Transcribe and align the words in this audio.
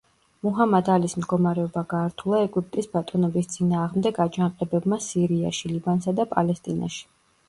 მუჰამად 0.45 0.87
ალის 0.91 1.11
მდგომარეობა 1.17 1.83
გაართულა 1.91 2.39
ეგვიპტის 2.45 2.89
ბატონობის 2.97 3.49
წინააღმდეგ 3.51 4.17
აჯანყებებმა 4.25 4.99
სირიაში, 5.09 5.71
ლიბანსა 5.75 6.15
და 6.21 6.27
პალესტინაში. 6.33 7.05